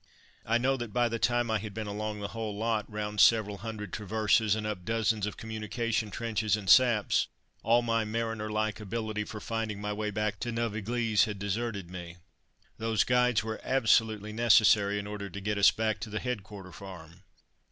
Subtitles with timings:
[0.47, 3.57] I know that by the time I had been along the whole lot, round several
[3.59, 7.27] hundred traverses, and up dozens of communication trenches and saps,
[7.61, 11.91] all my mariner like ability for finding my way back to Neuve Eglise had deserted
[11.91, 12.17] me.
[12.79, 17.21] Those guides were absolutely necessary in order to get us back to the headquarter farm.